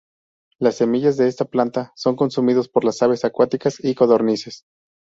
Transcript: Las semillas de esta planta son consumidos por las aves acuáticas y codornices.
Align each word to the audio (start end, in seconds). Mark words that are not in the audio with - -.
Las 0.57 0.77
semillas 0.77 1.15
de 1.17 1.27
esta 1.27 1.45
planta 1.45 1.91
son 1.95 2.15
consumidos 2.15 2.67
por 2.67 2.83
las 2.83 3.03
aves 3.03 3.23
acuáticas 3.23 3.75
y 3.79 3.93
codornices. 3.93 4.63